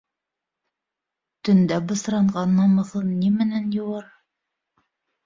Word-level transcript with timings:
Төндә 1.49 1.77
бысранған 1.91 2.55
намыҫын 2.61 3.13
ни 3.19 3.29
менән 3.37 3.69
йыуыр?! 3.77 4.09